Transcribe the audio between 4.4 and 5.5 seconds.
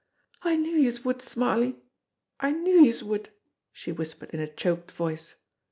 choked voice.